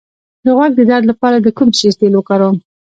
د 0.45 0.47
غوږ 0.55 0.71
د 0.75 0.81
درد 0.89 1.05
لپاره 1.11 1.35
د 1.39 1.47
کوم 1.57 1.69
شي 1.77 1.89
تېل 1.99 2.13
وکاروم؟ 2.17 2.57